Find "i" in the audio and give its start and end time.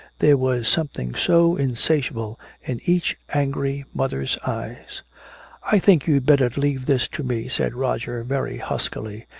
5.61-5.77